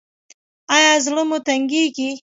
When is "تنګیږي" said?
1.47-2.09